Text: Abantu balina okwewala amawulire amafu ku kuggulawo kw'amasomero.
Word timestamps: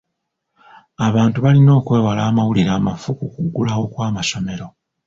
Abantu 1.07 1.37
balina 1.45 1.71
okwewala 1.79 2.21
amawulire 2.29 2.71
amafu 2.79 3.07
ku 3.17 3.25
kuggulawo 3.33 3.83
kw'amasomero. 3.93 4.67